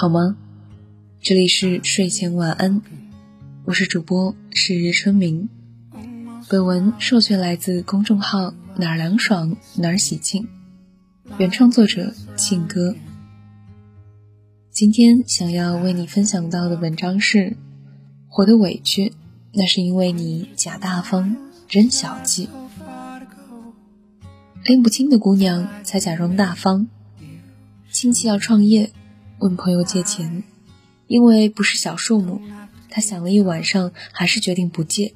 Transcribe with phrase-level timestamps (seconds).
[0.00, 0.34] 好吗？
[1.20, 2.80] 这里是睡前晚安，
[3.66, 5.50] 我是主播是日春明。
[6.48, 10.48] 本文授权来自公众号哪儿凉爽哪儿喜庆，
[11.36, 12.96] 原创作者庆哥。
[14.70, 17.58] 今天想要为你分享到的文章是：
[18.26, 19.12] 活得委屈，
[19.52, 21.36] 那是因为你假大方，
[21.68, 22.48] 真小气。
[24.64, 26.88] 拎不清的姑娘才假装大方。
[27.92, 28.92] 亲戚要创业。
[29.40, 30.44] 问朋友借钱，
[31.06, 32.42] 因为不是小数目，
[32.90, 35.14] 他想了一晚上，还是决定不借。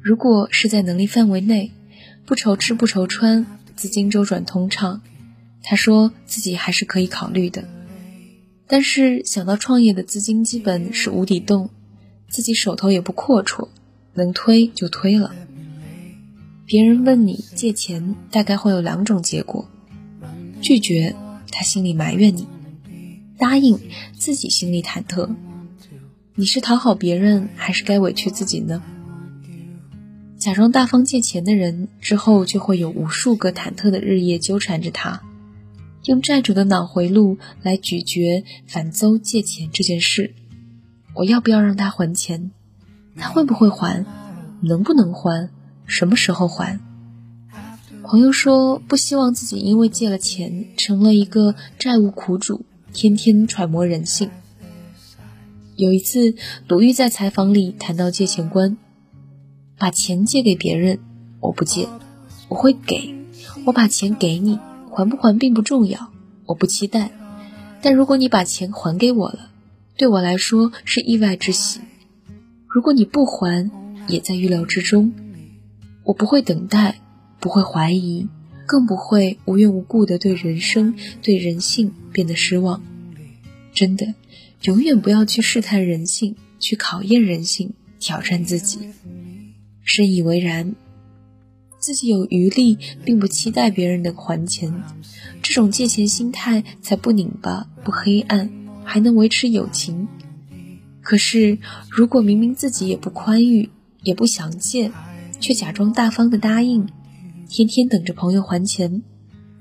[0.00, 1.72] 如果是在能力范围内，
[2.24, 5.02] 不愁吃不愁穿，资金周转通畅，
[5.64, 7.68] 他说自己还是可以考虑的。
[8.68, 11.70] 但是想到创业的资金基本是无底洞，
[12.28, 13.68] 自己手头也不阔绰，
[14.14, 15.34] 能推就推了。
[16.66, 19.68] 别人问你借钱，大概会有两种结果：
[20.62, 21.16] 拒绝，
[21.50, 22.46] 他心里埋怨你。
[23.36, 23.80] 答应
[24.16, 25.34] 自己心里忐忑，
[26.34, 28.82] 你是讨好别人还是该委屈自己呢？
[30.38, 35.22] 假装大方借钱的人之后就会有无数个忐忑的日夜纠缠着他，
[36.04, 40.34] 用债主的脑回路来咀嚼反邹借钱这件事。
[41.14, 42.50] 我要不要让他还钱？
[43.16, 44.04] 他会不会还？
[44.60, 45.50] 能不能还？
[45.86, 46.78] 什么时候还？
[48.02, 52.66] 朋友说不希望自己因为借了钱成了一个债务苦主。
[52.94, 54.30] 天天揣摩人性。
[55.74, 56.36] 有一次，
[56.68, 58.78] 鲁豫在采访里谈到借钱观：
[59.76, 61.00] 把钱借给别人，
[61.40, 61.88] 我不借，
[62.48, 63.12] 我会给；
[63.66, 64.60] 我把钱给你，
[64.92, 66.12] 还不还并不重要，
[66.46, 67.10] 我不期待。
[67.82, 69.50] 但如果你把钱还给我了，
[69.96, 71.80] 对我来说是意外之喜；
[72.68, 73.72] 如果你不还，
[74.06, 75.12] 也在预料之中。
[76.04, 77.00] 我不会等待，
[77.40, 78.28] 不会怀疑。
[78.66, 82.82] 更不会无缘无故的对人生、对人性变得失望。
[83.74, 84.14] 真的，
[84.62, 88.78] 永远不要去试探人性，去考验人性，挑战自己。
[89.82, 90.74] 深以为然。
[91.78, 94.72] 自己有余力，并不期待别人能还钱，
[95.42, 98.50] 这种借钱心态才不拧巴、不黑暗，
[98.82, 100.08] 还能维持友情。
[101.02, 101.58] 可是，
[101.90, 103.68] 如果明明自己也不宽裕，
[104.02, 104.90] 也不想借，
[105.38, 106.88] 却假装大方的答应。
[107.50, 109.02] 天天等着朋友还钱，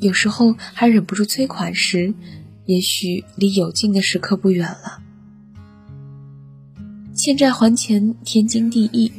[0.00, 2.12] 有时候还忍不住催款时，
[2.70, 5.02] 也许离有劲的时刻不远了。
[7.16, 9.10] 欠债还钱天经地义，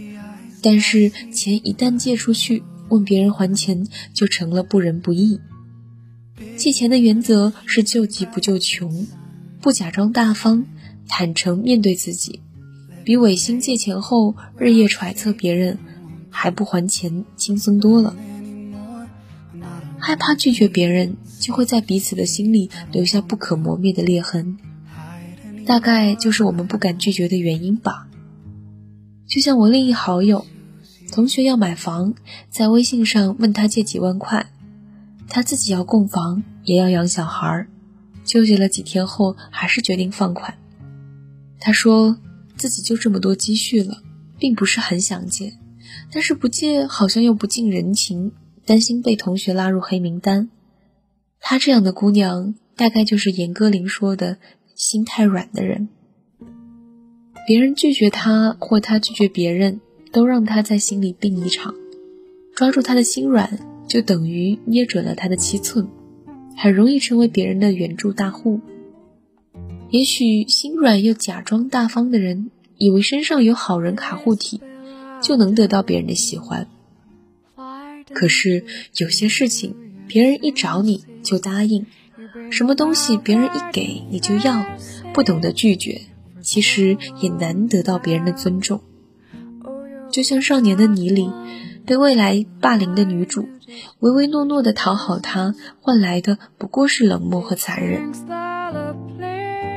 [0.62, 5.42] 但是钱一旦借出去，问别人还钱就成了不仁不义。
[6.56, 9.06] 借钱的原则是救急不救穷，
[9.60, 10.66] 不假装大方，
[11.10, 12.40] 坦诚面对自己，
[13.04, 15.78] 比违心借钱后日夜揣测别人
[16.30, 18.16] 还不还钱轻松多了。
[20.02, 24.58] 害怕拒绝别人，就会在彼此的心里留下不可磨灭的裂痕。
[25.66, 28.08] 大概就是我们不敢拒绝的原因吧。
[29.28, 30.46] 就像我另一好友，
[31.12, 32.16] 同学要买房，
[32.50, 34.48] 在微信上问他借几万块，
[35.30, 37.68] 他自己要供房，也要养小孩，
[38.26, 40.56] 纠结了几天后，还是决定放款。
[41.60, 42.18] 他说
[42.58, 44.02] 自己就这么多积蓄了，
[44.40, 45.54] 并不是很想借，
[46.12, 48.32] 但是不借好像又不近人情。
[48.66, 50.50] 担心被同学拉入黑名单，
[51.40, 54.38] 她这样的姑娘，大概就是严歌苓说的
[54.76, 55.90] 心太软的人。
[57.48, 61.74] 别人拒绝她，或她拒绝别人，都让她在心里病一场。
[62.56, 65.88] 抓住她的心软，就等于捏准了她的七寸，
[66.56, 68.62] 很容易成为别人的援助大户。
[69.90, 74.62] 也许心软又假装大方的人，以为身上有好人卡护体，
[75.22, 76.68] 就能得到别人的喜欢。
[78.14, 78.64] 可是
[78.98, 79.76] 有些事情，
[80.08, 81.86] 别人一找你就答应；
[82.52, 84.66] 什么东西别人一给你就要，
[85.14, 86.02] 不懂得拒绝，
[86.42, 88.82] 其实也难得到别人的尊重。
[90.12, 91.32] 就像少年的你里，
[91.86, 93.48] 被未来霸凌的女主，
[94.00, 98.12] 唯唯诺诺的讨好他，换来的不过是冷漠和残忍。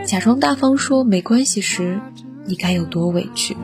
[0.05, 2.01] 假装大方说没关系时，
[2.47, 3.57] 你该有多委屈？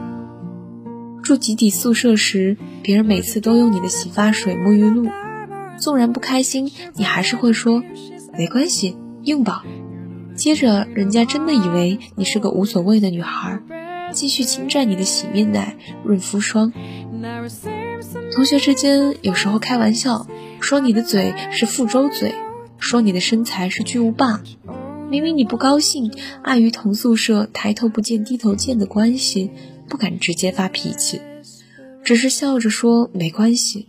[1.22, 5.08] 住集体宿舍时，别人每次都用你的洗发水、沐浴露，
[5.78, 7.82] 纵然不开心，你还是会说
[8.36, 9.64] 没关系，用吧。
[10.34, 13.60] 接着，人家真的以为你是个无所谓的女孩，
[14.12, 16.72] 继续侵占你的洗面奶、润肤霜。
[18.34, 20.26] 同学之间有时候开玩笑，
[20.60, 22.34] 说你的嘴是覆舟嘴，
[22.78, 24.40] 说你的身材是巨无霸。
[25.10, 26.12] 明明你不高兴，
[26.42, 29.50] 碍于同宿舍抬头不见低头见的关系。
[29.90, 31.20] 不敢直接发脾气，
[32.02, 33.88] 只是笑着说没关系。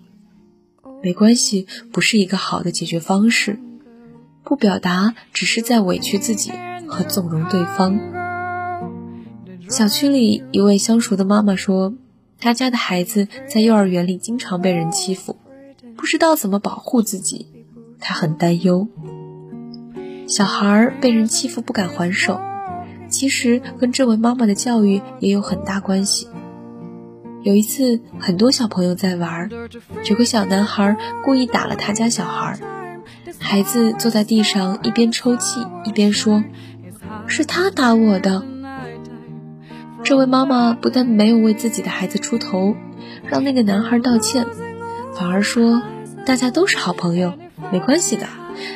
[1.04, 3.60] 没关系不是一个好的解决方式，
[4.44, 6.52] 不表达只是在委屈自己，
[6.88, 8.00] 和纵容对方。
[9.70, 11.94] 小区里一位相熟的妈妈说，
[12.40, 15.38] 她家的孩子在幼儿园里经常被人欺负，
[15.96, 17.48] 不知道怎么保护自己，
[18.00, 18.88] 她很担忧。
[20.28, 22.40] 小孩被人欺负不敢还手，
[23.12, 26.28] 其实跟这位妈妈的教育也有很大关系。
[27.44, 29.50] 有一次，很多小朋友在玩，
[30.10, 32.60] 有个小男孩故意打了他家小孩，
[33.40, 36.44] 孩子坐在地上一边抽泣一边说
[37.28, 38.44] ：“是他打我的。”
[40.04, 42.76] 这位妈妈不但没有为自己的孩子出头，
[43.28, 44.46] 让那个男孩道歉，
[45.16, 45.82] 反而说
[46.26, 47.34] ：“大家都是好朋友，
[47.72, 48.28] 没关系的，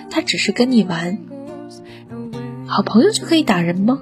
[0.09, 1.19] 他只是跟你玩。
[2.65, 4.01] 好朋友就可以打人吗？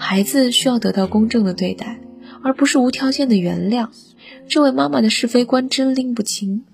[0.00, 2.00] 孩子需要得到公正的对待。”
[2.42, 3.90] 而不是无条件的原谅，
[4.48, 6.64] 这位妈妈的是非观真拎不清。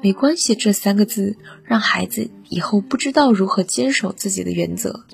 [0.00, 5.04] 没关系，这三个字让孩子以后不知道如何坚守自己的原则。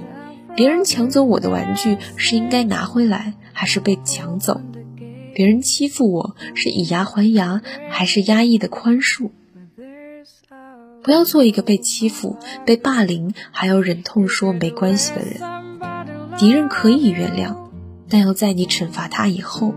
[0.55, 4.61] 别人抢走我的玩具是应该拿回来，还是被抢走？
[5.35, 9.31] 别人欺负我是以牙还牙，还是压抑的宽恕？
[11.03, 12.37] 不要做一个被欺负、
[12.67, 15.41] 被霸凌还要忍痛说没关系的人。
[16.39, 17.57] 敌人可以原谅，
[18.11, 19.75] 但要在你惩罚他以后。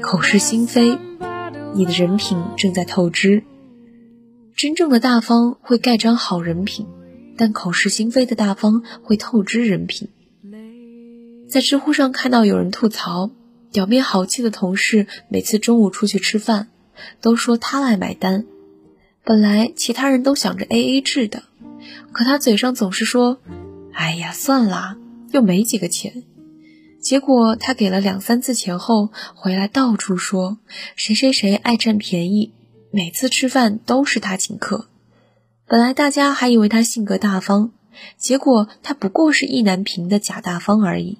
[0.00, 0.96] 口是心非，
[1.74, 3.42] 你的人品正在透支。
[4.54, 6.86] 真正的大方会盖章好人品，
[7.36, 10.08] 但口是心非的大方会透支人品。
[11.48, 13.30] 在知乎上看到有人吐槽，
[13.72, 16.68] 表面豪气的同事每次中午出去吃饭，
[17.20, 18.44] 都说他来买单。
[19.24, 21.42] 本来其他人都想着 A A 制的，
[22.12, 23.38] 可他嘴上总是说
[23.92, 24.96] ：“哎呀，算啦，
[25.30, 26.24] 又没几个钱。”
[27.00, 30.58] 结果他给了两三次钱后，回来到处说
[30.94, 32.52] 谁谁谁爱占便宜，
[32.92, 34.86] 每次吃饭都是他请客。
[35.66, 37.72] 本来大家还以为他性格大方，
[38.16, 41.18] 结果他不过是意难平的假大方而已，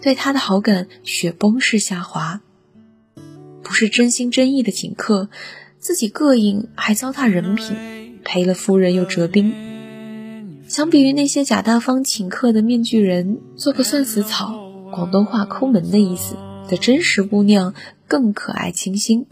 [0.00, 2.40] 对他的好感雪崩式下滑。
[3.62, 5.28] 不是真心真意的请客，
[5.78, 9.69] 自己膈应还糟蹋人品，赔了夫人又折兵。
[10.70, 14.54] 相比于那些假大方请客的面具人，做个算死草。
[14.92, 16.36] 广东话抠门的意思
[16.68, 17.74] 的真实姑娘
[18.06, 19.26] 更可爱清新。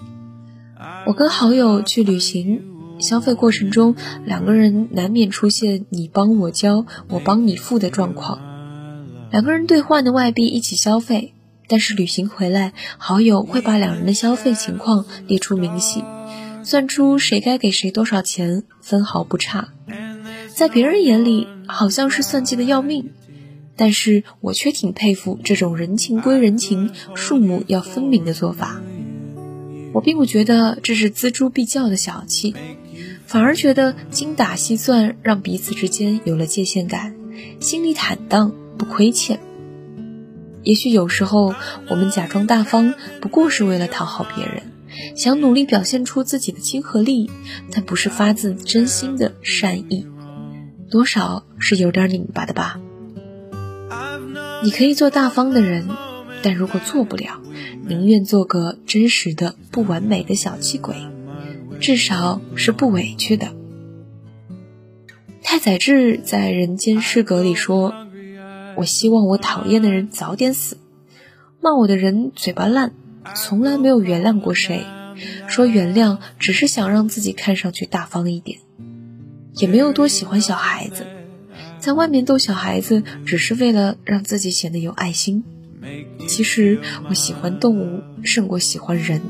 [1.06, 2.64] 我跟好友去旅行，
[2.98, 3.94] 消费过程中
[4.24, 8.40] 两个人难免出现你帮我交，我帮你付的状况。
[9.30, 11.34] 两个人兑换的外币一起消费，
[11.68, 16.02] 但是旅行回来，好友会把两人的消费情况列出明细，
[16.64, 19.68] 算出谁该给谁多少钱，分毫不差。
[20.58, 23.12] 在别人眼里，好像是算计的要命。
[23.76, 28.82] 但是我却挺佩服这种人情归人情、数目要分明的做法。
[29.92, 32.56] 我并不觉得这是锱铢必较的小气，
[33.24, 37.14] 反而觉得精打细算让彼此之间有了界限感，
[37.60, 39.38] 心里坦荡不亏欠。
[40.64, 41.54] 也许有时候
[41.88, 44.64] 我们假装大方，不过是为了讨好别人，
[45.14, 47.30] 想努力表现出自己的亲和力，
[47.70, 50.04] 但不是发自真心的善意，
[50.90, 52.80] 多少是有点拧巴的吧。
[54.62, 55.86] 你可以做大方的人，
[56.42, 57.40] 但如果做不了，
[57.86, 60.96] 宁愿做个真实的不完美的小气鬼，
[61.80, 63.54] 至少是不委屈的。
[65.42, 67.94] 太宰治在《人间失格》里说
[68.76, 70.76] ：“我希望我讨厌的人早点死，
[71.60, 72.92] 骂我的人嘴巴烂，
[73.34, 74.84] 从来没有原谅过谁，
[75.46, 78.58] 说原谅只是想让自己看上去大方一点，
[79.58, 81.06] 也没有多喜欢小孩子。”
[81.78, 85.44] 在外面逗小孩子，只是为了让自己显得有爱心。
[86.26, 89.22] 其实我喜欢动物胜过喜欢人，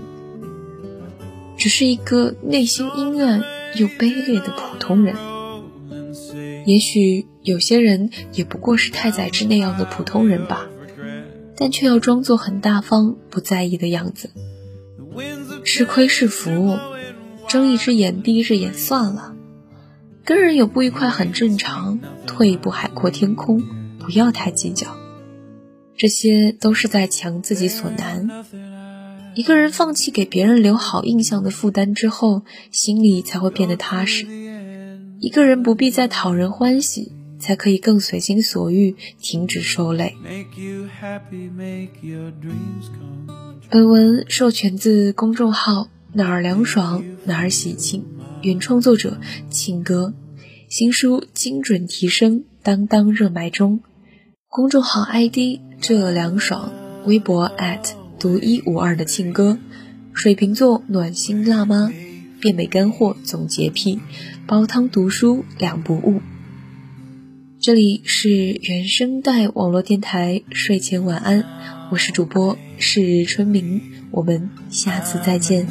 [1.59, 3.45] 只是一个内心阴暗
[3.75, 5.15] 又卑劣的普通人。
[6.65, 10.67] 也许有些人也不过是太宰治那样的普通人吧，
[11.55, 14.31] 但却要装作很大方、不在意的样子。
[15.65, 16.79] 吃亏是福，
[17.47, 19.35] 睁一只眼闭一只眼算了。
[20.29, 23.63] 跟人有不愉快很正常，退一步海阔天空，
[23.99, 24.95] 不要太计较。
[25.97, 28.29] 这些都是在强自己所难。
[29.35, 34.27] 一个人放弃给别人留好印象的负担之后，心里才会变得踏实。
[35.19, 40.15] 一个人不必再讨人欢喜，才可以更随心所欲，停止受累。
[43.71, 48.05] 本文授权自公众号哪儿凉爽哪儿喜庆。
[48.49, 50.15] 原创作者庆哥，
[50.71, 53.81] 新书精准提升，当当热卖中。
[54.49, 56.73] 公众号 ID 这凉爽，
[57.05, 57.53] 微博
[58.19, 59.59] 独一无二的庆哥，
[60.15, 61.93] 水瓶座暖心辣妈，
[62.41, 64.01] 变美干货总洁癖，
[64.47, 66.23] 煲汤读书两不误。
[67.61, 71.45] 这里是原声带网络电台睡前晚安，
[71.91, 75.67] 我是主播是春明，我们下次再见。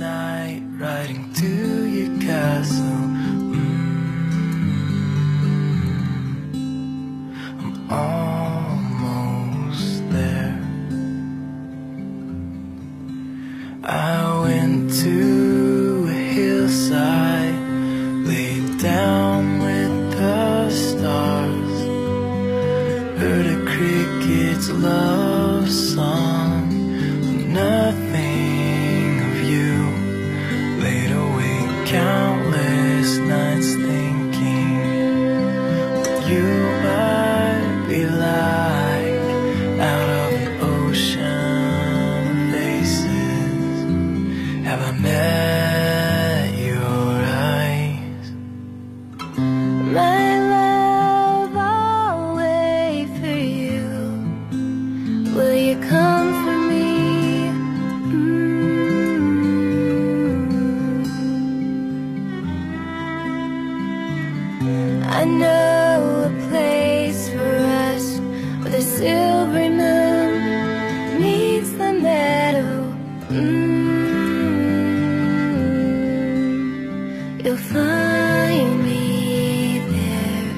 [77.48, 80.52] You'll find me there.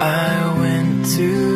[0.00, 1.55] I went to